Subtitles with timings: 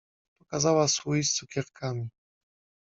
[0.39, 2.09] Pokazała słój z cukierkami.